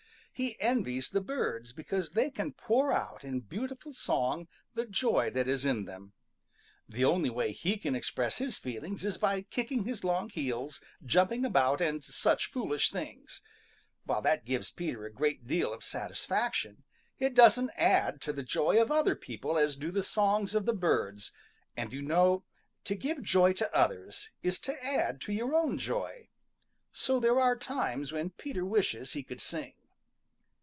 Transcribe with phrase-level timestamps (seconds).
[0.33, 5.47] He envies the birds because they can pour out in beautiful song the joy that
[5.47, 6.13] is in them.
[6.89, 11.45] The only way he can express his feelings is by kicking his long heels, jumping
[11.45, 13.43] about, and such foolish things.
[14.05, 16.85] While that gives Peter a great deal of satisfaction,
[17.19, 20.73] it doesn't add to the joy of other people as do the songs of the
[20.73, 21.31] birds,
[21.77, 22.45] and you know
[22.85, 26.29] to give joy to others is to add to your own joy.
[26.93, 29.73] So there are times when Peter wishes he could sing.